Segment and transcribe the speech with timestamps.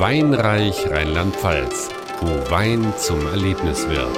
[0.00, 1.88] Weinreich Rheinland-Pfalz,
[2.20, 4.16] wo Wein zum Erlebnis wird.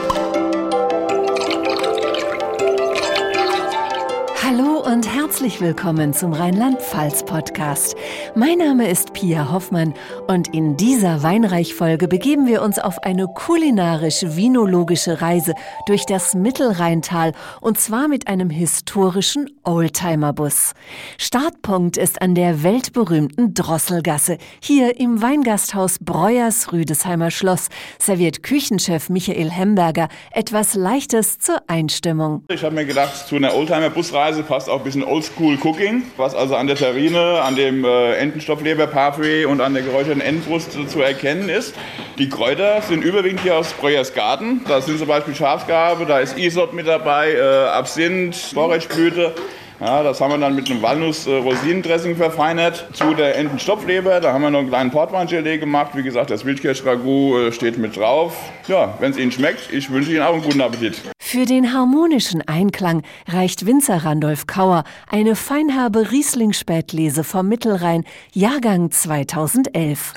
[4.91, 7.95] Und herzlich willkommen zum Rheinland-Pfalz-Podcast.
[8.35, 9.95] Mein Name ist Pia Hoffmann
[10.27, 15.55] und in dieser Weinreich-Folge begeben wir uns auf eine kulinarisch-vinologische Reise
[15.87, 20.73] durch das Mittelrheintal und zwar mit einem historischen Oldtimer-Bus.
[21.19, 24.39] Startpunkt ist an der weltberühmten Drosselgasse.
[24.61, 27.69] Hier im Weingasthaus Breuers Rüdesheimer Schloss
[28.01, 32.43] serviert Küchenchef Michael Hemberger etwas Leichtes zur Einstimmung.
[32.49, 36.67] Ich habe mir gedacht, zu einer Oldtimer-Busreise passt auch ein bisschen Oldschool-Cooking, was also an
[36.67, 41.75] der Terrine, an dem äh, Entenstoffleber-Parfait und an der geräucherten Entenbrust zu erkennen ist.
[42.19, 44.63] Die Kräuter sind überwiegend hier aus Breuers Garten.
[44.67, 49.35] Da sind zum Beispiel Schafsgabe, da ist Isot mit dabei, äh, Absinth, Borretschblüte.
[49.81, 52.87] Ja, das haben wir dann mit einem Walnuss-Rosinendressing verfeinert.
[52.93, 55.93] Zu der Entenstopfleber, da haben wir noch einen kleinen Portweingelee gemacht.
[55.95, 58.37] Wie gesagt, das Wildkirschragout äh, steht mit drauf.
[58.69, 61.01] Ja, wenn es Ihnen schmeckt, ich wünsche Ihnen auch einen guten Appetit.
[61.31, 70.13] Für den harmonischen Einklang reicht Winzer Randolph Kauer eine feinherbe Riesling-Spätlese vom Mittelrhein, Jahrgang 2011.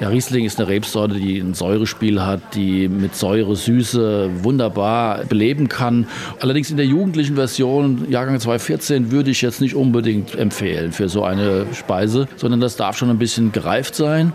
[0.00, 5.68] Ja, Riesling ist eine Rebsorte, die ein Säurespiel hat, die mit Säure, Süße wunderbar beleben
[5.68, 6.08] kann.
[6.40, 11.22] Allerdings in der jugendlichen Version, Jahrgang 2014, würde ich jetzt nicht unbedingt empfehlen für so
[11.22, 14.32] eine Speise, sondern das darf schon ein bisschen gereift sein.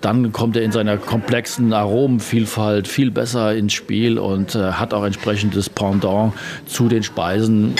[0.00, 5.04] Dann kommt er in seiner komplexen Aromenvielfalt viel besser ins Spiel und äh, hat auch
[5.04, 6.34] entsprechendes Pendant
[6.66, 7.74] zu den Speisen.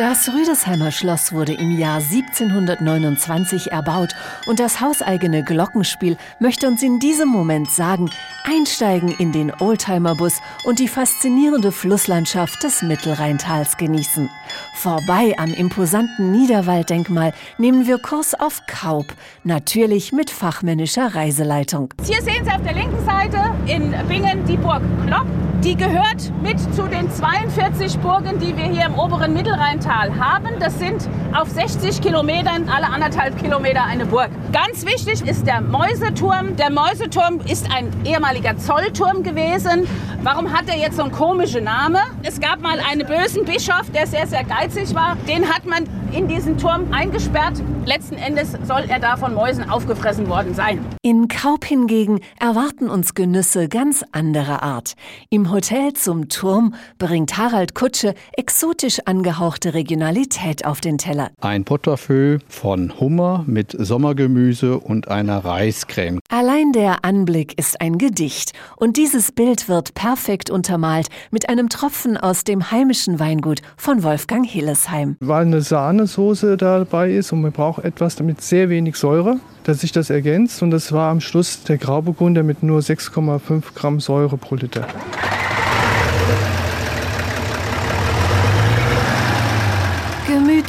[0.00, 4.14] Das Rüdesheimer Schloss wurde im Jahr 1729 erbaut
[4.46, 8.10] und das hauseigene Glockenspiel möchte uns in diesem Moment sagen,
[8.44, 14.30] einsteigen in den Oldtimer-Bus und die faszinierende Flusslandschaft des Mittelrheintals genießen.
[14.72, 19.04] Vorbei am imposanten Niederwalddenkmal nehmen wir Kurs auf Kaub,
[19.44, 21.92] natürlich mit fachmännischer Reiseleitung.
[22.06, 25.26] Hier sehen Sie auf der linken Seite in Bingen die Burg Klopp.
[25.62, 30.58] Die gehört mit zu den 42 Burgen, die wir hier im oberen Mittelrheintal haben.
[30.58, 34.30] Das sind auf 60 Kilometern, alle anderthalb Kilometer eine Burg.
[34.52, 36.56] Ganz wichtig ist der Mäuseturm.
[36.56, 39.86] Der Mäuseturm ist ein ehemaliger Zollturm gewesen.
[40.22, 42.02] Warum hat er jetzt so einen komischen Namen?
[42.22, 45.16] Es gab mal einen bösen Bischof, der sehr, sehr geizig war.
[45.26, 47.62] Den hat man in diesen Turm eingesperrt.
[47.86, 50.84] Letzten Endes soll er da von Mäusen aufgefressen worden sein.
[51.02, 54.94] In Kaup hingegen erwarten uns Genüsse ganz anderer Art.
[55.30, 61.30] Im Hotel zum Turm bringt Harald Kutsche exotisch angehauchte Regionalität auf den Teller.
[61.40, 66.20] Ein Portefeuille von Hummer mit Sommergemüse und einer Reiscreme.
[66.28, 72.16] Allein der Anblick ist ein Gedicht und dieses Bild wird perfekt untermalt mit einem Tropfen
[72.16, 75.14] aus dem heimischen Weingut von Wolfgang Hillesheim.
[75.20, 79.82] Weil eine Sahne Sahnesoße dabei ist und man braucht etwas damit sehr wenig Säure, dass
[79.82, 80.64] sich das ergänzt.
[80.64, 84.84] Und das war am Schluss der Grauburgunder mit nur 6,5 Gramm Säure pro Liter.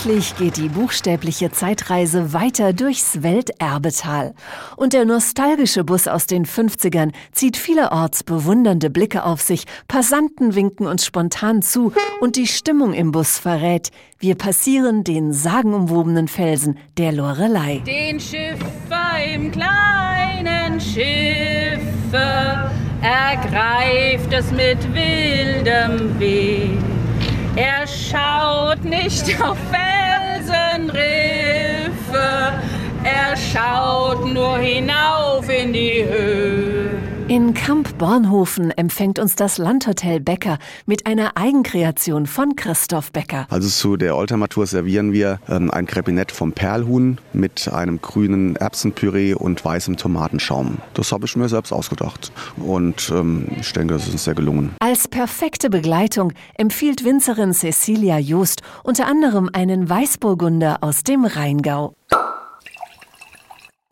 [0.04, 4.34] Gemütlich geht die buchstäbliche Zeitreise weiter durchs Welterbetal.
[4.76, 10.88] Und der nostalgische Bus aus den 50ern zieht vielerorts bewundernde Blicke auf sich, Passanten winken
[10.88, 17.12] uns spontan zu und die Stimmung im Bus verrät, wir passieren den sagenumwobenen Felsen der
[17.12, 17.84] Lorelei.
[17.86, 22.72] Den Schiffer im kleinen Schiffe
[23.04, 26.70] ergreift es mit wildem Weh.
[27.56, 28.41] Er schaut
[28.84, 30.92] nicht auf Felsenriffe,
[33.04, 36.92] er schaut nur hinauf in die Höhe.
[37.28, 40.58] In Kamp Bornhofen empfängt uns das Landhotel Becker
[40.88, 43.46] mit einer Eigenkreation von Christoph Becker.
[43.52, 49.36] Also zu der Oldtimer-Tour servieren wir ähm, ein Krepinett vom Perlhuhn mit einem grünen Erbsenpüree
[49.36, 50.80] und weißem Tomatenschaum.
[50.96, 54.74] Das habe ich mir selbst ausgedacht und ähm, ich denke, es ist sehr gelungen.
[54.80, 61.94] Als perfekte Begleitung empfiehlt Winzerin Cecilia Joost unter anderem einen Weißburgunder aus dem Rheingau.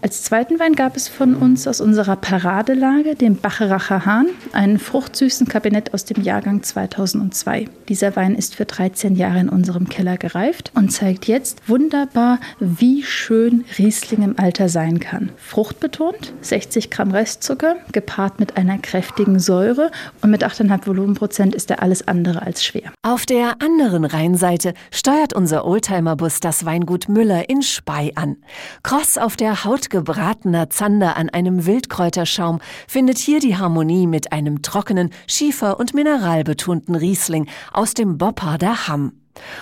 [0.10, 5.48] Als zweiten Wein gab es von uns aus unserer Paradelage den Bacheracher Hahn, einen fruchtsüßen
[5.48, 7.66] Kabinett aus dem Jahrgang 2002.
[7.88, 13.04] Dieser Wein ist für 13 Jahre in unserem Keller gereift und zeigt jetzt wunderbar, wie
[13.04, 15.30] schön Riesling im Alter sein kann.
[15.38, 19.92] Fruchtbetont, 60 Gramm Restzucker, gepaart mit einer kräftigen Säure
[20.24, 22.92] und mit 8,5 Volumenprozent ist er alles andere als schwer.
[23.04, 28.38] Auf der anderen Rheinseite steuert unser Oldtimer-Bus das Weingut Müller in Spey an.
[28.82, 34.62] Kross auf der Haut gebratener Zander an einem Wildkräuterschaum findet hier die Harmonie mit einem
[34.62, 39.19] trockenen, schiefer- und mineralbetonten Riesling aus dem Bopparder Hamm.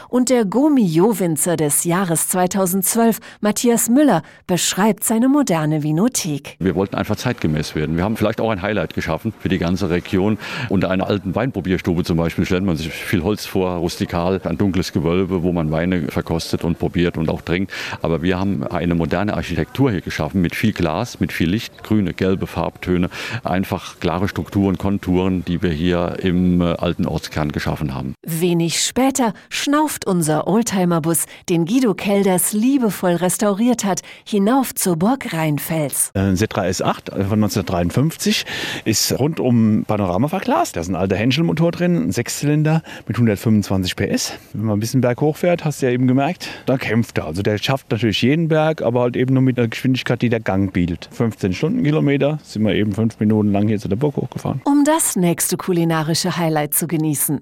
[0.09, 6.55] Und der Gomio-Winzer des Jahres 2012, Matthias Müller, beschreibt seine moderne Vinothek.
[6.59, 7.97] Wir wollten einfach zeitgemäß werden.
[7.97, 10.37] Wir haben vielleicht auch ein Highlight geschaffen für die ganze Region.
[10.69, 14.93] Unter einer alten Weinprobierstube zum Beispiel stellt man sich viel Holz vor, rustikal, ein dunkles
[14.93, 17.71] Gewölbe, wo man Weine verkostet und probiert und auch trinkt.
[18.01, 22.13] Aber wir haben eine moderne Architektur hier geschaffen mit viel Glas, mit viel Licht, grüne,
[22.13, 23.09] gelbe Farbtöne,
[23.43, 28.13] einfach klare Strukturen, Konturen, die wir hier im äh, alten Ortskern geschaffen haben.
[28.25, 36.11] Wenig später schnauft unser Oldtimerbus, den Guido Kelders liebevoll restauriert hat, hinauf zur Burg Rheinfels.
[36.13, 38.45] Ein Setra S8 von 1953
[38.85, 40.75] ist rundum Panorama verglast.
[40.75, 44.33] Da ist ein alter Henschel-Motor drin, ein Sechszylinder mit 125 PS.
[44.53, 47.25] Wenn man ein bisschen berghoch fährt, hast du ja eben gemerkt, da kämpft er.
[47.25, 50.39] Also der schafft natürlich jeden Berg, aber halt eben nur mit einer Geschwindigkeit, die der
[50.39, 51.09] Gang bietet.
[51.11, 54.61] 15 Stundenkilometer sind wir eben fünf Minuten lang hier zu der Burg hochgefahren.
[54.65, 57.41] Um das nächste kulinarische Highlight zu genießen.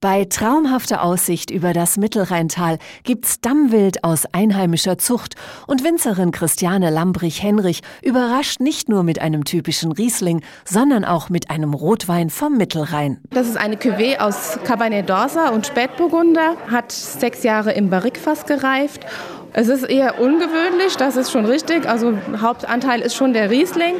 [0.00, 5.34] Bei traumhafter Aussicht über das Mittelrheintal gibt's Dammwild aus einheimischer Zucht
[5.66, 11.74] und Winzerin Christiane Lambrich-Henrich überrascht nicht nur mit einem typischen Riesling, sondern auch mit einem
[11.74, 13.18] Rotwein vom Mittelrhein.
[13.30, 19.06] Das ist eine Cuvée aus Cabernet d'Orsa und Spätburgunder, hat sechs Jahre im Barrikfass gereift
[19.52, 21.88] es ist eher ungewöhnlich, das ist schon richtig.
[21.88, 23.96] Also Hauptanteil ist schon der Riesling.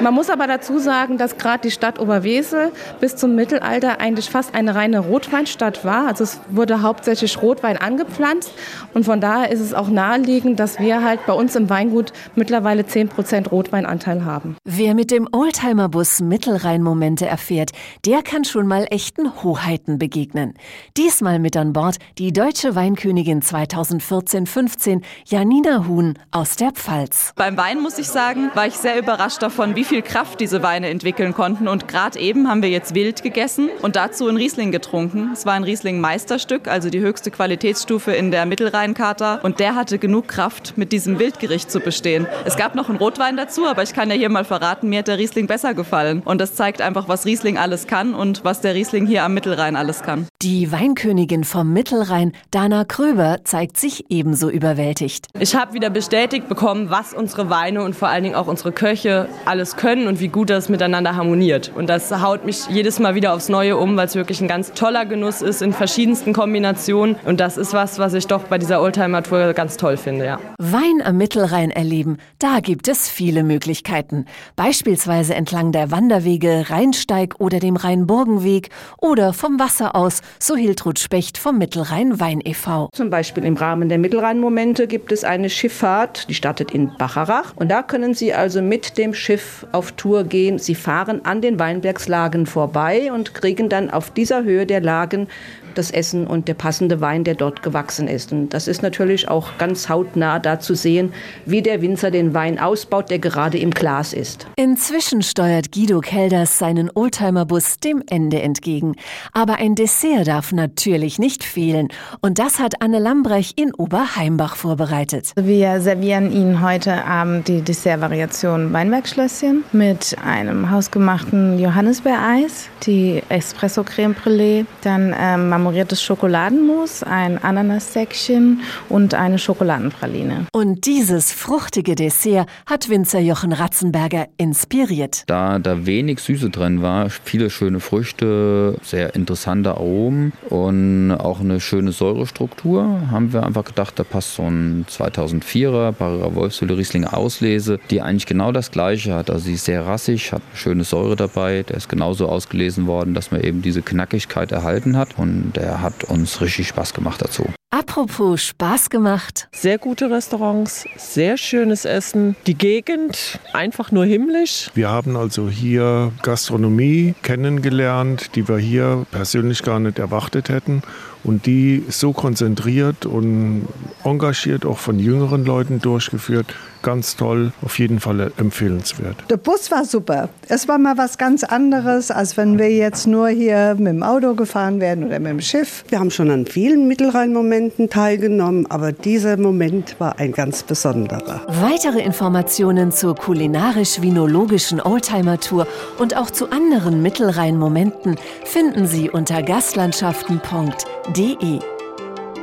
[0.00, 2.70] Man muss aber dazu sagen, dass gerade die Stadt Oberwesel
[3.00, 6.06] bis zum Mittelalter eigentlich fast eine reine Rotweinstadt war.
[6.06, 8.52] Also es wurde hauptsächlich Rotwein angepflanzt
[8.92, 12.82] und von daher ist es auch naheliegend, dass wir halt bei uns im Weingut mittlerweile
[12.82, 14.56] 10% Rotweinanteil haben.
[14.64, 17.70] Wer mit dem Oldtimerbus Mittelrhein-Momente erfährt,
[18.04, 20.54] der kann schon mal echten Hoheiten begegnen.
[20.98, 27.32] Diesmal mit an Bord die deutsche Weinkönigin 2014-15, Janina Huhn aus der Pfalz.
[27.34, 30.88] Beim Wein muss ich sagen, war ich sehr überrascht davon, wie viel Kraft diese Weine
[30.88, 31.68] entwickeln konnten.
[31.68, 35.30] Und gerade eben haben wir jetzt Wild gegessen und dazu ein Riesling getrunken.
[35.32, 39.36] Es war ein Riesling-Meisterstück, also die höchste Qualitätsstufe in der Mittelrheinkata.
[39.42, 42.26] Und der hatte genug Kraft, mit diesem Wildgericht zu bestehen.
[42.44, 45.08] Es gab noch einen Rotwein dazu, aber ich kann ja hier mal verraten, mir hat
[45.08, 46.22] der Riesling besser gefallen.
[46.24, 49.76] Und das zeigt einfach, was Riesling alles kann und was der Riesling hier am Mittelrhein
[49.76, 50.26] alles kann.
[50.42, 55.28] Die Weinkönigin vom Mittelrhein, Dana Kröber, zeigt sich ebenso überwältigt.
[55.38, 59.28] Ich habe wieder bestätigt bekommen, was unsere Weine und vor allen Dingen auch unsere Köche
[59.44, 61.72] alles können und wie gut das miteinander harmoniert.
[61.74, 64.72] Und das haut mich jedes Mal wieder aufs Neue um, weil es wirklich ein ganz
[64.72, 67.16] toller Genuss ist in verschiedensten Kombinationen.
[67.24, 70.24] Und das ist was, was ich doch bei dieser Oldtimer-Tour ganz toll finde.
[70.24, 70.38] Ja.
[70.58, 74.26] Wein am Mittelrhein erleben, da gibt es viele Möglichkeiten.
[74.56, 81.38] Beispielsweise entlang der Wanderwege Rheinsteig oder dem Rheinburgenweg oder vom Wasser aus, so Hiltrud Specht
[81.38, 82.88] vom Mittelrhein Wein e.V.
[82.92, 87.52] Zum Beispiel im Rahmen der Mittelrhein-Momente gibt es eine Schifffahrt, die startet in Bacharach.
[87.56, 90.58] Und da können Sie also mit dem Schiff auf Tour gehen.
[90.58, 95.28] Sie fahren an den Weinbergslagen vorbei und kriegen dann auf dieser Höhe der Lagen
[95.78, 98.32] das Essen und der passende Wein, der dort gewachsen ist.
[98.32, 101.12] Und das ist natürlich auch ganz hautnah da zu sehen,
[101.44, 104.46] wie der Winzer den Wein ausbaut, der gerade im Glas ist.
[104.56, 108.94] Inzwischen steuert Guido Kelders seinen Oldtimerbus dem Ende entgegen.
[109.32, 111.88] Aber ein Dessert darf natürlich nicht fehlen.
[112.20, 115.32] Und das hat Anne Lambrech in Oberheimbach vorbereitet.
[115.36, 124.14] Wir servieren Ihnen heute Abend die Dessertvariation Weinbergschlösschen mit einem hausgemachten Johannisbeereis, die Espresso Creme
[124.14, 130.46] Brûlée, dann ähm, marmoriertes Schokoladenmus, ein Ananassäckchen und eine Schokoladenpraline.
[130.52, 135.24] Und dieses fruchtige Dessert hat Winzer Jochen Ratzenberger inspiriert.
[135.26, 141.58] Da da wenig Süße drin war, viele schöne Früchte, sehr interessante Aromen und auch eine
[141.58, 147.80] schöne Säurestruktur, haben wir einfach gedacht, da passt so ein 2004er Barriera Wolfshülle Riesling Auslese,
[147.90, 149.30] die eigentlich genau das gleiche hat.
[149.30, 153.14] Also sie ist sehr rassig, hat eine schöne Säure dabei, der ist genauso ausgelesen worden,
[153.14, 157.46] dass man eben diese Knackigkeit erhalten hat und der hat uns richtig Spaß gemacht dazu.
[157.70, 159.48] Apropos Spaß gemacht.
[159.52, 162.36] Sehr gute Restaurants, sehr schönes Essen.
[162.46, 164.70] Die Gegend einfach nur himmlisch.
[164.74, 170.82] Wir haben also hier Gastronomie kennengelernt, die wir hier persönlich gar nicht erwartet hätten
[171.24, 173.66] und die so konzentriert und
[174.04, 176.46] engagiert auch von jüngeren Leuten durchgeführt.
[176.82, 179.16] Ganz toll, auf jeden Fall empfehlenswert.
[179.28, 180.28] Der Bus war super.
[180.48, 184.34] Es war mal was ganz anderes, als wenn wir jetzt nur hier mit dem Auto
[184.34, 185.84] gefahren werden oder mit dem Schiff.
[185.88, 191.40] Wir haben schon an vielen Mittelrhein-Momenten teilgenommen, aber dieser Moment war ein ganz besonderer.
[191.48, 195.66] Weitere Informationen zur kulinarisch-vinologischen Oldtimer-Tour
[195.98, 201.15] und auch zu anderen Mittelrhein-Momenten finden Sie unter gastlandschaften.de.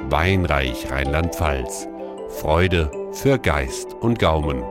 [0.09, 1.87] Weinreich Rheinland-Pfalz.
[2.41, 4.63] Freude für Geist und Gaumen.